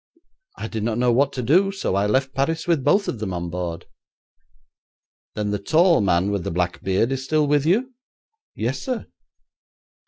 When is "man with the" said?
6.01-6.49